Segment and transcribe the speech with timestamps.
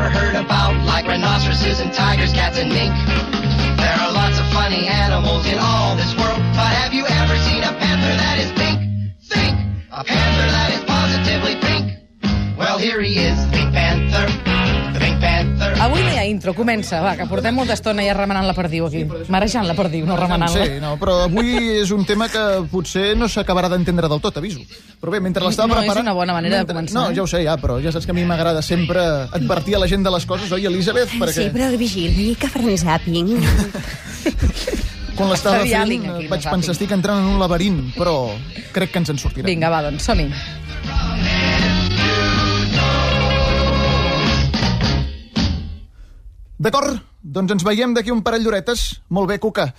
[0.00, 2.94] ever heard about, like rhinoceroses and tigers, cats and mink.
[3.76, 7.62] There are lots of funny animals in all this world, but have you ever seen
[7.62, 8.80] a panther that is pink?
[9.28, 9.58] Think!
[9.92, 12.56] A panther that is positively pink.
[12.56, 13.36] Well, here he is,
[16.00, 19.02] No hi ha intro, comença, va, que portem molta estona ja remenant la perdiu aquí.
[19.32, 20.64] Marejant la perdiu, no remenant-la.
[20.66, 24.62] Sí, no, però avui és un tema que potser no s'acabarà d'entendre del tot, aviso.
[25.00, 26.06] Però bé, mentre l'estava No, és preparant...
[26.08, 27.16] una bona manera de mentre- començar, No, eh?
[27.18, 29.00] ja ho sé, ja, però ja saps que a mi m'agrada sempre
[29.30, 31.12] advertir a la gent de les coses, oi, Elisabeth?
[31.20, 33.36] Perquè Sí, però vigili que faran zàping.
[35.20, 38.30] quan l'estava fent aquí, vaig no pensar, estic entrant en un laberint, però
[38.72, 39.48] crec que ens en sortirem.
[39.50, 40.30] Vinga, va, doncs, som-hi.
[46.60, 49.00] D'acord, doncs ens veiem d'aquí un parell d'horetes.
[49.08, 49.70] Molt bé, Cuca.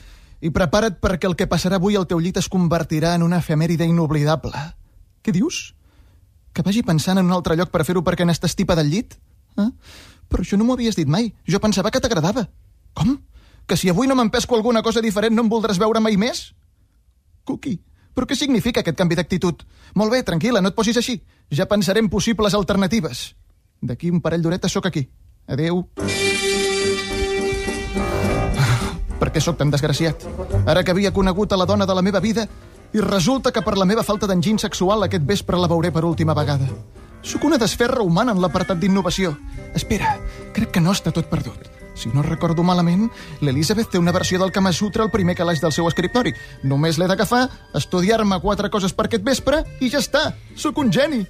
[0.41, 3.85] I prepara't perquè el que passarà avui al teu llit es convertirà en una efemèride
[3.85, 4.57] inoblidable.
[5.21, 5.75] Què dius?
[6.51, 9.13] Que vagi pensant en un altre lloc per fer-ho perquè n'estàs tipa del llit?
[9.61, 9.69] Eh?
[10.31, 11.29] Però això no m'ho havies dit mai.
[11.45, 12.47] Jo pensava que t'agradava.
[12.97, 13.13] Com?
[13.69, 16.47] Que si avui no m'empesco alguna cosa diferent no em voldràs veure mai més?
[17.45, 17.77] Cuqui,
[18.15, 19.61] però què significa aquest canvi d'actitud?
[20.01, 21.19] Molt bé, tranquil·la, no et posis així.
[21.53, 23.35] Ja pensarem possibles alternatives.
[23.81, 25.05] D'aquí un parell d'horetes sóc aquí.
[25.45, 25.85] Adeu.
[29.21, 30.23] Per què sóc tan desgraciat?
[30.65, 32.47] Ara que havia conegut a la dona de la meva vida
[32.91, 36.33] i resulta que per la meva falta d'enginy sexual aquest vespre la veuré per última
[36.33, 36.65] vegada.
[37.21, 39.35] Sóc una desferra humana en l'apartat d'innovació.
[39.77, 40.17] Espera,
[40.57, 41.80] crec que no està tot perdut.
[42.01, 43.11] Si no recordo malament,
[43.45, 46.33] l'Elisabeth té una versió del Kama Sutra al primer calaix del seu escriptori.
[46.65, 47.43] Només l'he d'agafar,
[47.77, 50.31] estudiar-me quatre coses per aquest vespre i ja està.
[50.57, 51.21] Sóc un geni.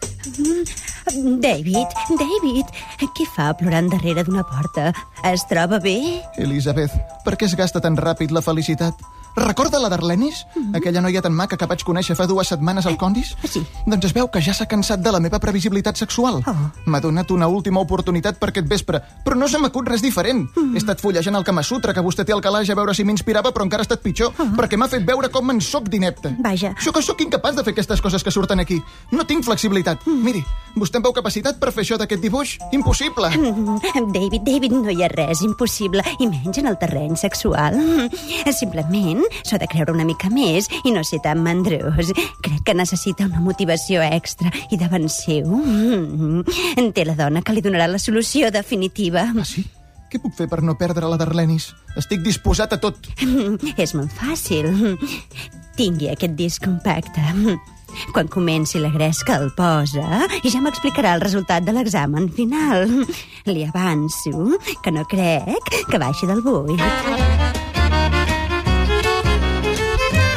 [1.43, 2.71] David, David,
[3.03, 4.93] què fa plorant darrere d'una porta?
[5.27, 5.97] Es troba bé?
[6.39, 8.95] Elisabeth, per què es gasta tan ràpid la felicitat?
[9.35, 10.45] Recorda la d'Arlenis?
[10.75, 13.33] Aquella noia tan maca que vaig conèixer fa dues setmanes al Condis?
[13.47, 13.61] Sí.
[13.87, 16.41] Doncs es veu que ja s'ha cansat de la meva previsibilitat sexual.
[16.47, 16.55] Oh.
[16.85, 20.43] M'ha donat una última oportunitat per aquest vespre, però no se m'acut res diferent.
[20.73, 23.53] He estat fullejant el Kama Sutra que vostè té al calaix a veure si m'inspirava,
[23.55, 26.35] però encara ha estat pitjor, perquè m'ha fet veure com en sóc d'inepte.
[26.43, 26.73] Vaja.
[26.83, 28.81] Jo que sóc incapaç de fer aquestes coses que surten aquí.
[29.11, 30.03] No tinc flexibilitat.
[30.07, 30.43] Miri,
[30.75, 32.57] vostè em veu capacitat per fer això d'aquest dibuix?
[32.75, 33.31] Impossible.
[34.11, 37.79] David, David, no hi ha res impossible, i menys en el terreny sexual.
[38.51, 42.13] Simplement s'ha de creure una mica més i no ser tan mandrós.
[42.43, 47.63] Crec que necessita una motivació extra i davant seu mm, té la dona que li
[47.65, 49.27] donarà la solució definitiva.
[49.31, 49.65] Ah, sí?
[50.11, 51.69] Què puc fer per no perdre la d'Arlenis?
[51.99, 53.07] Estic disposat a tot.
[53.79, 54.67] És molt fàcil.
[55.79, 57.23] Tingui aquest disc compacte.
[58.11, 62.87] Quan comenci la gresca el posa i ja m'explicarà el resultat de l'examen final.
[63.47, 67.60] Li avanço que no crec que baixi del buit.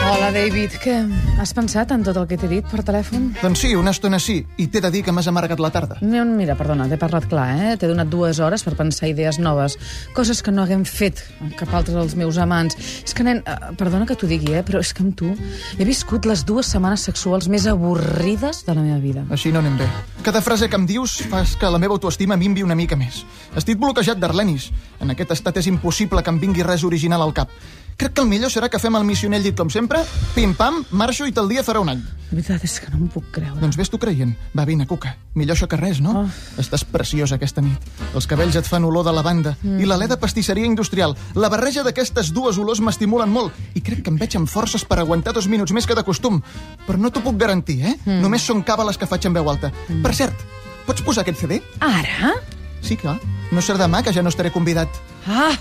[0.05, 0.75] Hola, David.
[0.83, 0.95] Què?
[1.41, 3.31] Has pensat en tot el que t'he dit per telèfon?
[3.41, 5.97] Doncs sí, una estona sí, i t'he de dir que m'has amargat la tarda.
[6.05, 7.71] No, Mira, perdona, t'he parlat clar, eh?
[7.81, 9.79] T'he donat dues hores per pensar idees noves,
[10.17, 11.23] coses que no haguem fet
[11.57, 12.77] cap altre dels meus amants.
[13.05, 14.65] És que, nen, eh, perdona que t'ho digui, eh?
[14.67, 15.31] però és que amb tu
[15.79, 19.25] he viscut les dues setmanes sexuals més avorrides de la meva vida.
[19.33, 19.89] Així no anem bé.
[20.27, 23.23] Cada frase que em dius fas que la meva autoestima minvi una mica més.
[23.57, 24.69] Estic bloquejat d'Arlenis.
[25.01, 27.49] En aquest estat és impossible que em vingui res original al cap.
[27.97, 30.01] Crec que el millor serà que fem el missioner al llit com sempre,
[30.35, 32.01] pim-pam, marxo i tal dia farà un any.
[32.35, 33.61] La veritat és que no m'ho puc creure.
[33.61, 34.33] Doncs ves tu creient.
[34.57, 35.13] Va, vine, Cuca.
[35.39, 36.25] Millor això que res, no?
[36.25, 36.59] Oh.
[36.59, 37.87] Estàs preciosa aquesta nit.
[38.11, 39.53] Els cabells et fan olor de lavanda.
[39.63, 39.79] Mm.
[39.85, 41.15] I l'alè de pastisseria industrial.
[41.39, 43.55] La barreja d'aquestes dues olors m'estimulen molt.
[43.79, 46.43] I crec que em veig amb forces per aguantar dos minuts més que de costum.
[46.89, 47.95] Però no t'ho puc garantir, eh?
[48.03, 48.19] Mm.
[48.27, 49.71] Només són càbales que faig en veu alta.
[49.87, 50.03] Mm.
[50.03, 50.45] Per cert,
[50.89, 51.61] pots posar aquest CD?
[51.79, 52.35] Ara?
[52.83, 53.21] Sí, clar.
[53.55, 54.91] No serà demà, que ja no estaré convidat.
[55.31, 55.55] Ah,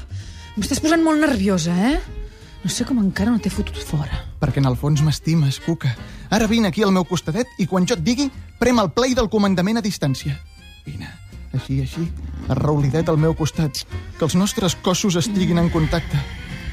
[0.58, 2.23] m'estàs posant molt nerviosa, eh?
[2.64, 4.22] No sé com encara no t'he fotut fora.
[4.40, 5.92] Perquè en el fons m'estimes, Cuca.
[6.32, 8.30] Ara vine aquí al meu costadet i quan jo et digui,
[8.60, 10.38] prem el play del comandament a distància.
[10.86, 11.10] Vine,
[11.52, 12.08] així, així,
[12.54, 13.84] arraulidet al meu costat.
[14.18, 16.22] Que els nostres cossos estiguin en contacte.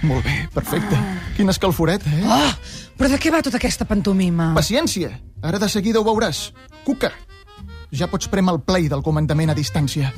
[0.07, 0.97] Molt bé, perfecte.
[1.37, 2.23] Quina escalforeta, eh?
[2.25, 2.55] Oh,
[2.97, 4.53] però de què va tota aquesta pantomima?
[4.57, 5.11] Paciència,
[5.43, 6.47] ara de seguida ho veuràs.
[6.87, 7.13] Cuca,
[7.93, 10.15] ja pots prem el play del comandament a distància.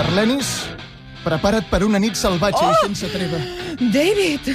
[0.00, 0.64] Darlenis,
[1.20, 2.70] prepara't per una nit salvatge oh!
[2.72, 3.36] i sense treva.
[3.92, 4.46] David,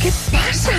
[0.00, 0.76] què passa?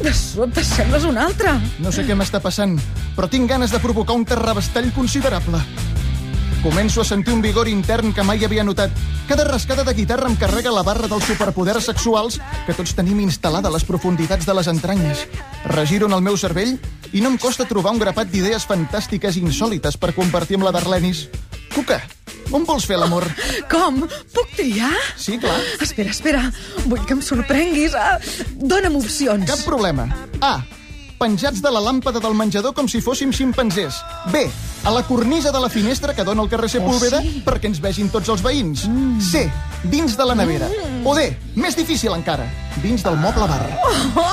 [0.00, 1.52] De sobte sembles un altre.
[1.84, 2.78] No sé què m'està passant,
[3.18, 5.60] però tinc ganes de provocar un terrabastall considerable.
[6.62, 8.94] Començo a sentir un vigor intern que mai havia notat.
[9.28, 13.68] Cada rascada de guitarra em carrega la barra dels superpoders sexuals que tots tenim instal·lada
[13.68, 15.26] a les profunditats de les entranyes.
[15.74, 16.78] Regiro en el meu cervell
[17.12, 20.72] i no em costa trobar un grapat d'idees fantàstiques i insòlites per compartir amb la
[20.72, 21.26] d'Arlenis.
[21.74, 22.00] Cuca,
[22.52, 23.24] on vols fer l'amor?
[23.70, 24.02] Com?
[24.34, 24.92] Puc triar?
[25.16, 25.56] Sí, clar.
[25.80, 26.42] Espera, espera.
[26.86, 27.94] Vull que em sorprenguis.
[27.94, 28.18] Ah,
[28.56, 29.46] Dóna'm opcions.
[29.50, 30.08] Cap problema.
[30.40, 30.58] A.
[31.20, 33.98] penjats de la làmpada del menjador com si fóssim ximpanzés.
[34.32, 34.40] B.
[34.88, 37.42] A la cornisa de la finestra que dona al carrer Sepúlveda Oh, sí?
[37.44, 38.86] perquè ens vegin tots els veïns.
[39.20, 39.42] C.
[39.84, 40.70] Dins de la nevera.
[41.04, 41.26] O D.
[41.60, 42.46] Més difícil encara.
[42.80, 43.60] Dins del moble bar.
[43.84, 44.32] Oh,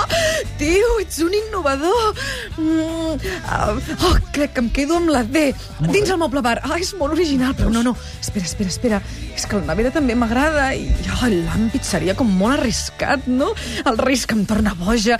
[0.57, 2.15] tio, ets un innovador.
[2.57, 5.51] Mm, uh, oh, crec que em quedo amb la D.
[5.87, 6.57] Dins el moble bar.
[6.63, 7.95] Ah, és molt original, però no, no.
[8.21, 9.01] Espera, espera, espera.
[9.35, 10.87] És que la nevera també m'agrada i
[11.17, 13.53] oh, l'àmbit seria com molt arriscat, no?
[13.85, 15.19] El risc em torna boja.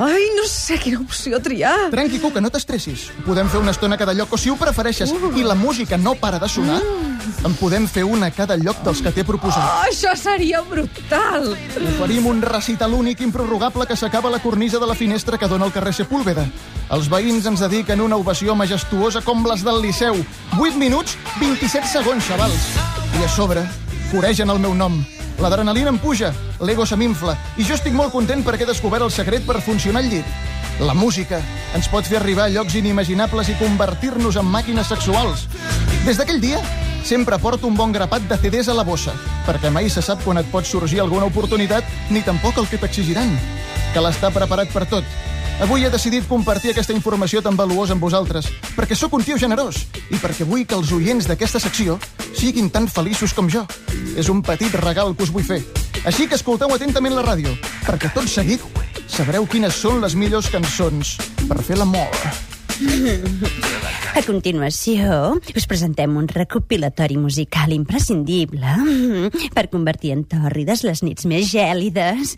[0.00, 1.90] Ai, no sé quina opció triar.
[1.92, 3.10] Tranqui, Cuca, no t'estressis.
[3.26, 6.14] Podem fer una estona a cada lloc, o si ho prefereixes, i la música no
[6.16, 6.80] para de sonar,
[7.44, 9.62] en podem fer una a cada lloc dels que t'he proposat.
[9.62, 11.52] Oh, això seria brutal.
[11.94, 15.66] Oferim un recital únic improrrogable que s'acaba a la cornisa de la finestra que dona
[15.66, 16.46] al carrer Sepúlveda.
[16.92, 20.18] Els veïns ens dediquen una ovació majestuosa com les del Liceu.
[20.58, 22.70] 8 minuts, 27 segons, xavals.
[23.18, 23.66] I a sobre,
[24.10, 25.02] coregen el meu nom.
[25.42, 26.30] L'adrenalina em puja,
[26.60, 30.02] l'ego se m'infla, i jo estic molt content perquè he descobert el secret per funcionar
[30.04, 30.28] al llit.
[30.80, 31.40] La música
[31.76, 35.46] ens pot fer arribar a llocs inimaginables i convertir-nos en màquines sexuals.
[36.06, 36.62] Des d'aquell dia,
[37.04, 39.12] sempre porto un bon grapat de CDs a la bossa,
[39.46, 43.30] perquè mai se sap quan et pot sorgir alguna oportunitat, ni tampoc el que t'exigiran.
[43.92, 45.04] Que l'està preparat per tot.
[45.62, 49.84] Avui he decidit compartir aquesta informació tan valuosa amb vosaltres, perquè sóc un tio generós
[50.10, 51.98] i perquè vull que els oients d'aquesta secció
[52.34, 53.66] siguin tan feliços com jo.
[54.16, 55.60] És un petit regal que us vull fer.
[56.04, 57.52] Així que escolteu atentament la ràdio,
[57.86, 58.64] perquè tot seguit
[59.12, 62.51] sabreu quines són les millors cançons per fer l'amor.
[64.12, 68.76] A continuació, us presentem un recopilatori musical imprescindible
[69.56, 72.36] per convertir en tòrrides les nits més gèlides.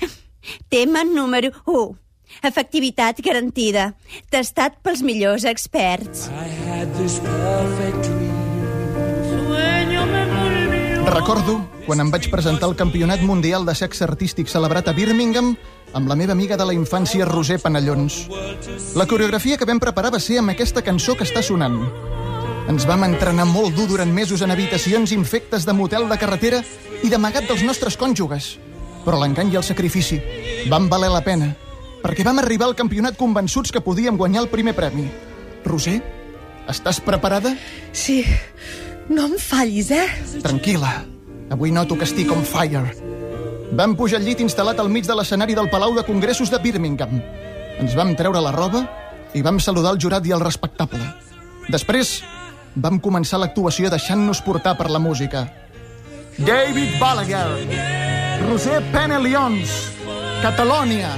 [0.71, 1.85] Tema número 1.
[2.47, 3.93] Efectivitat garantida.
[4.33, 6.29] Testat pels millors experts.
[6.31, 8.35] I had this perfect dream.
[9.31, 11.15] Sueño me volvió.
[11.15, 15.53] Recordo quan em vaig presentar al Campionat Mundial de Sexe Artístic celebrat a Birmingham
[15.95, 18.25] amb la meva amiga de la infància, Roser Panellons.
[18.97, 21.79] La coreografia que vam preparar va ser amb aquesta cançó que està sonant.
[22.73, 26.63] Ens vam entrenar molt dur durant mesos en habitacions infectes de motel de carretera
[27.05, 28.55] i d'amagat dels nostres cònjuges.
[29.05, 30.19] Però l'engany i el sacrifici
[30.73, 31.53] van valer la pena,
[32.03, 35.07] perquè vam arribar al campionat convençuts que podíem guanyar el primer premi.
[35.65, 36.01] Roser,
[36.69, 37.53] estàs preparada?
[37.93, 38.23] Sí,
[39.13, 40.09] no em fallis, eh?
[40.41, 41.14] Tranquil·la.
[41.55, 42.83] Avui noto que estic on fire.
[43.79, 47.21] Vam pujar al llit instal·lat al mig de l'escenari del Palau de Congressos de Birmingham.
[47.79, 48.81] Ens vam treure la roba
[49.39, 50.99] i vam saludar el jurat i el respectable.
[51.71, 52.17] Després,
[52.75, 55.45] vam començar l'actuació deixant-nos portar per la música.
[56.39, 57.47] David Balaguer,
[58.49, 59.79] Roser Penelions,
[60.43, 61.15] Catalònia.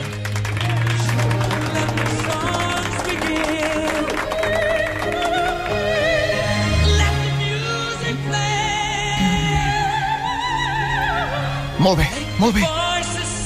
[11.87, 12.07] Molt bé,
[12.43, 12.65] molt bé.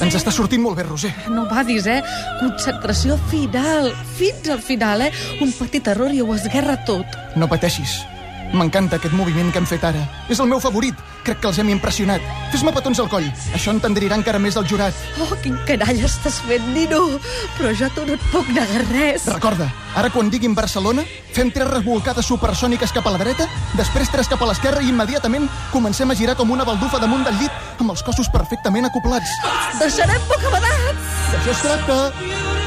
[0.01, 1.11] Ens està sortint molt bé, Roser.
[1.29, 1.99] No badis, eh?
[2.39, 3.91] Concentració final.
[4.17, 5.11] Fins al final, eh?
[5.45, 7.19] Un petit error i ho esguerra tot.
[7.37, 7.99] No pateixis.
[8.51, 10.01] M'encanta aquest moviment que hem fet ara.
[10.29, 10.97] És el meu favorit.
[11.23, 12.23] Crec que els hem impressionat.
[12.51, 13.27] Fes-me petons al coll.
[13.55, 14.97] Això entendrirà encara més el jurat.
[15.21, 17.01] Oh, quin canalla estàs fent, Nino.
[17.57, 19.27] Però jo tu no et puc negar res.
[19.31, 24.31] Recorda, ara quan diguin Barcelona, fem tres revolcades supersòniques cap a la dreta, després tres
[24.31, 27.93] cap a l'esquerra i immediatament comencem a girar com una baldufa damunt del llit, amb
[27.93, 29.37] els cossos perfectament acoplats.
[29.79, 31.15] Deixarem bocabadats.
[31.31, 32.60] D'això es tracta.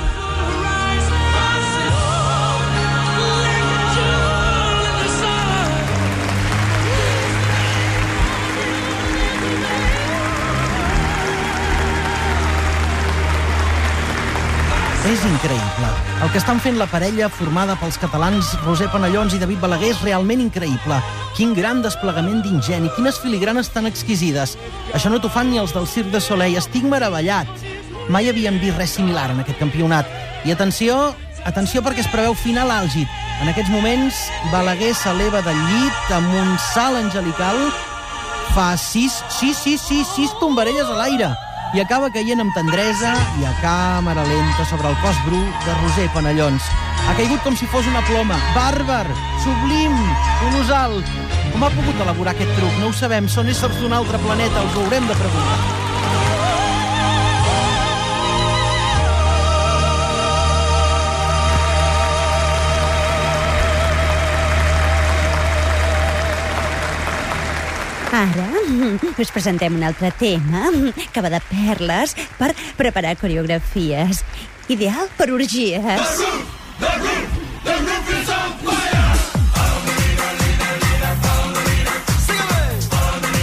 [15.05, 15.89] És increïble.
[16.25, 20.01] El que estan fent la parella formada pels catalans Roser Panellons i David Balaguer és
[20.01, 20.97] realment increïble.
[21.37, 24.57] Quin gran desplegament d'ingeni, quines filigranes tan exquisides.
[24.97, 26.57] Això no t'ho fan ni els del Cirque de Soleil.
[26.57, 27.53] Estic meravellat.
[28.09, 30.09] Mai havíem vist res similar en aquest campionat.
[30.49, 30.97] I atenció,
[31.45, 33.05] atenció perquè es preveu final àlgid.
[33.45, 37.67] En aquests moments, Balaguer s'eleva del llit amb un salt angelical,
[38.57, 41.35] fa sis, sis, sis, sis, sis tombarelles a l'aire
[41.75, 46.07] i acaba caient amb tendresa i a càmera lenta sobre el cos bru de Roser
[46.15, 46.69] Panellons.
[47.09, 48.39] Ha caigut com si fos una ploma.
[48.55, 49.07] Bàrbar,
[49.43, 49.97] sublim,
[50.45, 51.01] colossal.
[51.51, 52.79] Com ha pogut elaborar aquest truc?
[52.79, 53.27] No ho sabem.
[53.29, 54.63] Són éssers d'un altre planeta.
[54.63, 55.84] Els ho haurem de preguntar.
[68.25, 68.49] Ara
[69.23, 70.71] us presentem un altre tema
[71.13, 74.25] que va de perles per preparar coreografies.
[74.73, 76.23] Ideal per orgies.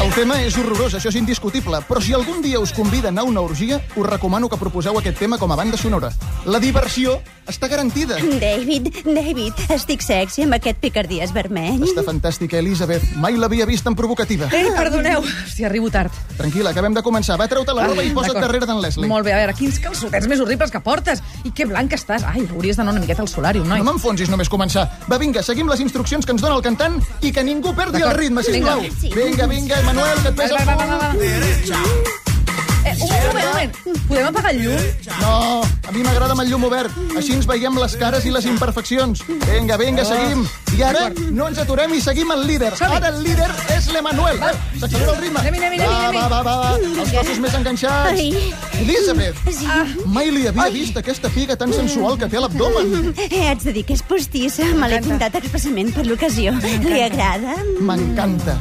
[0.02, 3.24] El El tema és horrorós, això és indiscutible, però si algun dia us conviden a
[3.24, 6.10] una orgia, us recomano que proposeu aquest tema com a banda sonora.
[6.44, 8.17] La diversió està garantida.
[8.41, 11.84] David, David, estic sexy amb aquest picardies vermell.
[11.86, 13.03] Està fantàstica, Elisabeth.
[13.22, 14.50] Mai l'havia vist tan provocativa.
[14.55, 16.15] Ei, perdoneu, si arribo tard.
[16.39, 17.38] Tranquil·la, acabem de començar.
[17.39, 18.48] Va, treu-te la roba i posa't D'acord.
[18.48, 19.08] darrere d'en Leslie.
[19.12, 21.22] Molt bé, a veure, quins calçotets més horribles que portes.
[21.43, 22.24] I que blanc que estàs.
[22.27, 23.79] Ai, hauries d'anar una miqueta al solàrium, noi.
[23.84, 24.88] No m'enfonsis només començar.
[25.12, 28.13] Va, vinga, seguim les instruccions que ens dona el cantant i que ningú perdi el
[28.17, 28.81] ritme, sisplau.
[28.81, 29.15] Vinga.
[29.15, 31.13] Vinga, vinga, Emanuel, que et Va, pesa va, el va, va,
[32.25, 32.31] va.
[32.92, 34.08] Eh, un moment, un moment.
[34.08, 34.82] Podem apagar el llum?
[35.22, 36.92] No, a mi m'agrada amb el llum obert.
[37.18, 39.24] Així ens veiem les cares i les imperfeccions.
[39.28, 40.44] Vinga, vinga, seguim.
[40.78, 42.74] I ara no ens aturem i seguim el líder.
[42.80, 44.40] Ara el líder és l'Emanuel.
[44.80, 45.40] S'accelera el ritme.
[45.40, 46.18] Anem-hi, Va, anem-hi.
[46.18, 46.76] va, va, va, va.
[46.78, 48.20] Els cossos més enganxats.
[48.20, 48.54] Sí.
[50.06, 53.12] mai li havia vist aquesta figa tan sensual que té a l'abdomen.
[53.18, 54.66] Eh, haig de dir que és postissa.
[54.80, 56.54] Me l'he pintat expressament per l'ocasió.
[56.62, 57.56] Li agrada?
[57.80, 58.58] M'encanta.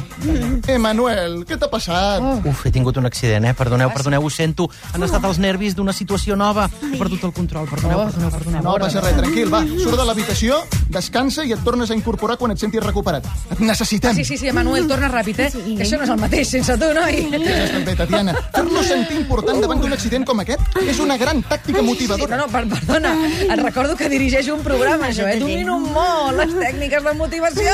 [0.71, 2.21] Emanuel, què t'ha passat?
[2.45, 3.53] Uf, he tingut un accident, eh?
[3.57, 4.69] Perdoneu, perdoneu, ho sento.
[4.93, 6.69] Han estat els nervis d'una situació nova.
[6.81, 8.61] He perdut el control, perdoneu, Oh, perdoneu, perdoneu.
[8.63, 9.61] No passa res, tranquil, va.
[9.81, 13.25] Surt de l'habitació, descansa i et tornes a incorporar quan et sentis recuperat.
[13.51, 14.15] Et necessitem.
[14.15, 15.49] Sí, sí, sí, Manuel, torna ràpid, eh?
[15.51, 15.75] Sí.
[15.77, 17.21] Que això no és el mateix sense tu, noi.
[17.31, 18.35] Ja estàs bé, Tatiana.
[18.53, 22.37] Fer-lo sentir important davant d'un accident com aquest és una gran tàctica Sí, no, motivadora.
[22.37, 23.13] no, per, perdona.
[23.41, 25.39] Et recordo que dirigeixo un programa, això, eh?
[25.39, 27.71] Domino molt les tècniques de motivació.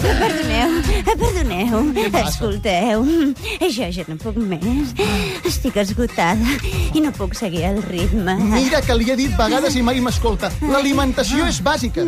[0.00, 0.70] Perdoneu,
[1.18, 2.10] perdoneu.
[2.12, 2.28] passa?
[2.28, 3.04] Escolteu,
[3.60, 4.94] jo ja no puc més.
[5.44, 6.54] Estic esgotada
[6.94, 8.34] i no puc seguir el ritme.
[8.38, 10.50] Mira que li he dit vegades i mai m'escolta.
[10.62, 12.04] L'alimentació és bàsica.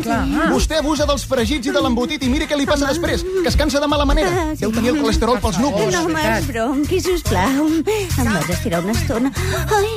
[0.53, 3.55] Vostè abusa dels fregits i de l'embotit i mira què li passa després, que es
[3.59, 4.53] cansa de mala manera.
[4.59, 5.93] Deu tenir el colesterol pels núvols.
[5.93, 7.67] No m'esbronqui, sisplau.
[7.67, 9.31] Em vas estirar una estona.
[9.75, 9.91] Ai,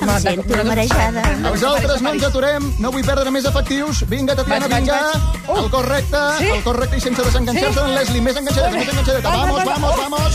[0.00, 1.22] em Va, sento marejada.
[1.50, 4.02] Els altres no ens aturem, no vull perdre més efectius.
[4.08, 5.60] Vinga, Tatiana, Vaig, vaig, vinga.
[5.62, 6.46] El cor recte, Sí?
[6.50, 7.84] el cor recte i sense desenganxar-se Sí?
[7.86, 8.20] en Leslie.
[8.22, 9.28] Més enganxadeta, més enganxadeta.
[9.28, 9.78] Va, va, Vamos, va, va.
[9.78, 10.34] vamos, vamos.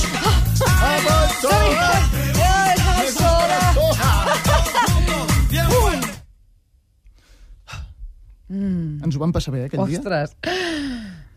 [0.80, 2.39] Vamos,
[8.50, 10.00] Ens ho vam passar bé, eh, aquell dia?
[10.00, 10.34] Ostres.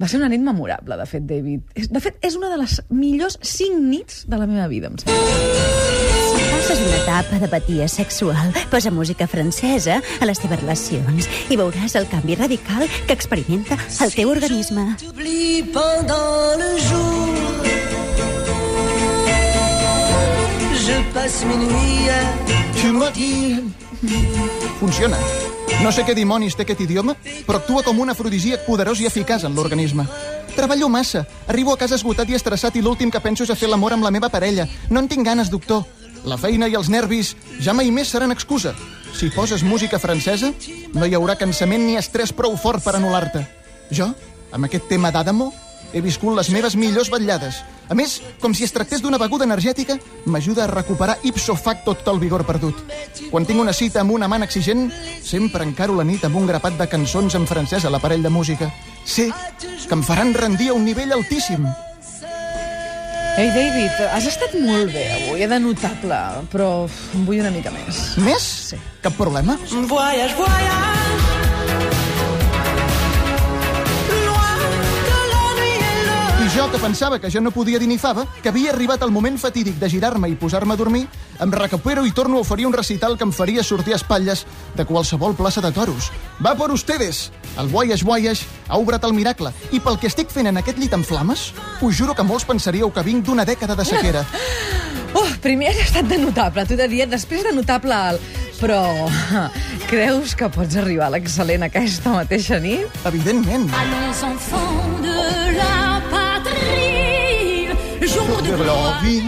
[0.01, 1.61] Va ser una nit memorable, de fet, David.
[1.93, 5.19] De fet, és una de les millors cinc nits de la meva vida, em sembla.
[6.33, 11.95] Si passes una etapa d'apatia sexual, posa música francesa a les teves relacions i veuràs
[12.01, 14.89] el canvi radical que experimenta el teu organisme.
[14.99, 17.63] T'oublies pendant le jour.
[20.83, 22.23] Je passe mes nuits à
[22.81, 23.63] Tu m'as dit.
[24.81, 25.17] Funciona.
[25.83, 29.43] No sé què dimonis té aquest idioma, però actua com un afrodisíac poderós i eficaç
[29.49, 30.05] en l'organisme.
[30.55, 31.25] Treballo massa.
[31.51, 34.07] Arribo a casa esgotat i estressat i l'últim que penso és a fer l'amor amb
[34.07, 34.69] la meva parella.
[34.91, 35.83] No en tinc ganes, doctor.
[36.23, 38.77] La feina i els nervis ja mai més seran excusa.
[39.13, 40.53] Si poses música francesa,
[40.95, 43.43] no hi haurà cansament ni estrès prou fort per anul·lar-te.
[43.91, 44.13] Jo,
[44.55, 45.51] amb aquest tema d'Adamo,
[45.93, 47.63] he viscut les meves millors vetllades.
[47.89, 52.09] A més, com si es tractés d'una beguda energètica, m'ajuda a recuperar ipso facto tot
[52.15, 52.79] el vigor perdut.
[53.31, 54.89] Quan tinc una cita amb un amant exigent,
[55.23, 58.73] sempre encaro la nit amb un grapat de cançons en francès a l'aparell de música.
[59.05, 59.31] Sé
[59.61, 61.67] que em faran rendir a un nivell altíssim.
[63.33, 66.19] Ei, David, has estat molt bé avui, de notable,
[66.53, 66.73] però
[67.17, 68.03] en vull una mica més.
[68.21, 68.51] Més?
[68.73, 68.81] Sí.
[69.03, 69.57] Cap problema?
[69.89, 71.02] voyage, voyage.
[76.55, 79.39] Jo, que pensava que ja no podia dir ni fava, que havia arribat el moment
[79.41, 81.07] fatídic de girar-me i posar-me a dormir,
[81.41, 84.45] em recupero i torno a oferir un recital que em faria sortir a espatlles
[84.77, 86.11] de qualsevol plaça de toros.
[86.45, 87.31] Va por ustedes!
[87.59, 90.93] El Voyage Voyage ha obrat el miracle, i pel que estic fent en aquest llit
[90.93, 94.27] en flames, us juro que molts pensaríeu que vinc d'una dècada de sequera.
[95.13, 98.31] Oh, primer has estat de notable, t'ho he de dir, després de notable alt.
[98.63, 98.81] Però
[99.93, 102.89] creus que pots arribar a l'excel·lent aquesta mateixa nit?
[103.05, 103.69] Evidentment.
[103.77, 105.92] Allons enfants de la
[108.07, 108.55] jour de
[109.03, 109.23] vie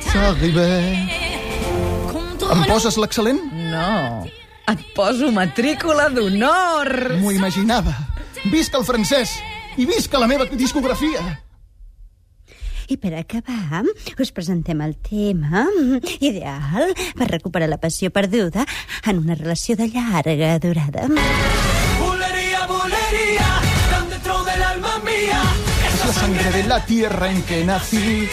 [0.00, 0.66] s'arriba.
[2.52, 3.40] Em poses l'excel·lent?
[3.72, 4.26] No,
[4.72, 7.16] et poso matrícula d'honor.
[7.20, 7.94] M'ho imaginava.
[8.50, 9.36] Visca el francès
[9.78, 11.22] i visca la meva discografia.
[12.92, 13.84] I per acabar,
[14.20, 15.64] us presentem el tema
[16.20, 18.66] ideal per recuperar la passió perduda
[19.06, 21.08] en una relació de llarga durada.
[26.12, 28.28] La sangre de la tierra en què nací.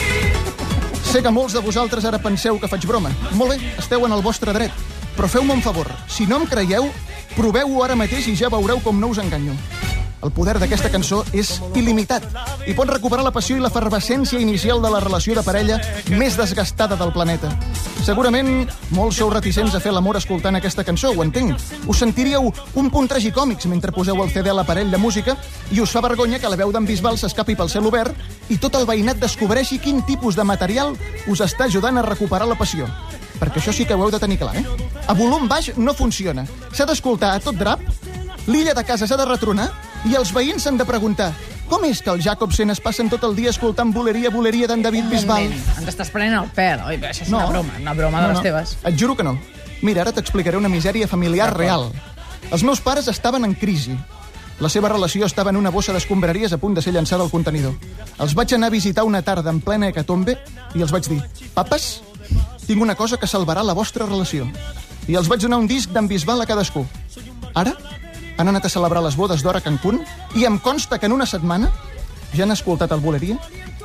[1.07, 3.11] Sé que molts de vosaltres ara penseu que faig broma.
[3.39, 4.83] Molt bé, esteu en el vostre dret.
[5.15, 5.87] Però feu-me un favor.
[6.11, 6.89] Si no em creieu,
[7.37, 9.55] proveu-ho ara mateix i ja veureu com no us enganyo.
[10.19, 12.25] El poder d'aquesta cançó és il·limitat
[12.67, 15.77] i pot recuperar la passió i l'efervescència inicial de la relació de parella
[16.11, 17.51] més desgastada del planeta.
[18.03, 21.55] Segurament molts sou reticents a fer l'amor escoltant aquesta cançó, ho entenc.
[21.87, 25.37] Us sentiríeu un punt tragicòmics mentre poseu el CD a l'aparell de música
[25.71, 28.15] i us fa vergonya que la veu d'en Bisbal s'escapi pel cel obert
[28.51, 30.95] i tot el veïnat descobreixi quin tipus de material
[31.27, 32.87] us està ajudant a recuperar la passió.
[33.39, 34.65] Perquè això sí que ho heu de tenir clar, eh?
[35.07, 36.43] A volum baix no funciona.
[36.75, 37.79] S'ha d'escoltar a tot drap,
[38.47, 39.69] l'illa de casa s'ha de retronar
[40.07, 41.33] i els veïns s'han de preguntar
[41.69, 45.05] com és que els Jacobsen es passen tot el dia escoltant boleria, boleria d'en David
[45.11, 45.51] Bisbal?
[45.51, 46.97] Ens estàs prenent el pèl, oi?
[46.97, 47.37] Això és No.
[47.43, 48.77] una broma, una broma de les teves.
[48.83, 49.37] Et juro que no.
[49.83, 51.91] Mira, ara t'explicaré una misèria familiar real.
[52.51, 53.95] Els meus pares estaven en crisi.
[54.59, 57.75] La seva relació estava en una bossa d'escombraries a punt de ser llançada al contenidor.
[58.17, 60.39] Els vaig anar a visitar una tarda en plena hecatombe
[60.73, 61.21] i els vaig dir
[61.53, 62.01] «Papes,
[62.65, 64.49] tinc una cosa que salvarà la vostra relació».
[65.07, 66.85] I els vaig donar un disc d'en Bisbal a cadascú.
[67.53, 67.77] Ara
[68.39, 69.99] han anat a celebrar les bodes d'hora a Cancún
[70.39, 71.67] i em consta que en una setmana
[72.31, 73.35] ja han escoltat el Boleria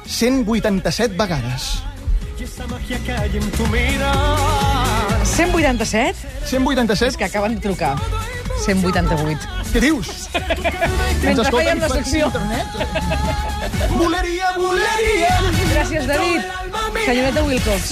[0.06, 1.82] 187 vegades.
[5.24, 6.28] 187?
[6.46, 7.08] 187?
[7.08, 7.96] És que acaben de trucar.
[8.64, 9.48] 188.
[9.72, 10.28] Què dius?
[11.24, 12.30] Mentre fèiem la secció.
[13.98, 15.32] Boleria, boleria!
[15.72, 16.63] Gràcies, David.
[17.02, 17.90] Senyoreta Wilcox,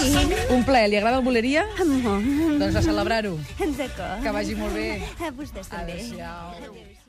[0.51, 0.89] un plaer.
[0.91, 1.67] Li agrada el boleria?
[1.85, 2.25] Molt.
[2.63, 3.35] Doncs a celebrar-ho.
[3.59, 4.23] D'acord.
[4.23, 4.89] Que vagi molt bé.
[5.21, 5.99] A vostès també.
[5.99, 7.02] Adéu-siau.